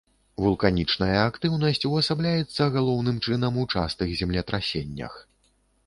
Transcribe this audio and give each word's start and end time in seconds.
Вулканічная 0.45 1.17
актыўнасць 1.31 1.85
увасабляецца 1.91 2.69
галоўным 2.79 3.23
чынам 3.27 3.53
у 3.63 3.69
частых 3.79 4.19
землетрасеннях. 4.25 5.13